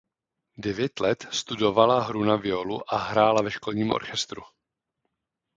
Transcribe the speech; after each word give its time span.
Devět 0.57 0.99
let 0.99 1.27
studovala 1.31 2.03
hru 2.03 2.23
na 2.23 2.35
violu 2.35 2.93
a 2.93 2.97
hrála 2.97 3.41
ve 3.41 3.51
školním 3.51 3.91
orchestru. 3.91 4.41